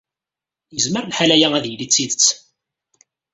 Yezmer 0.75 1.03
lḥal 1.05 1.31
aya 1.35 1.47
ad 1.55 1.65
yili 1.67 1.87
d 1.87 1.91
tidet. 1.93 2.27